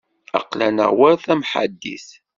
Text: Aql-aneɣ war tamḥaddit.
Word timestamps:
Aql-aneɣ 0.39 0.89
war 0.97 1.15
tamḥaddit. 1.25 2.07